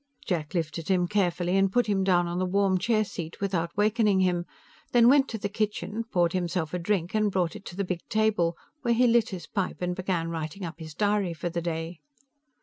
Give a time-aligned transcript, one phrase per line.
[0.25, 4.21] Jack lifted him carefully and put him down on the warm chair seat without wakening
[4.21, 4.47] him,
[4.93, 7.83] then went to the kitchen, poured himself a drink and brought it in to the
[7.83, 11.61] big table, where he lit his pipe and began writing up his diary for the
[11.61, 11.99] day.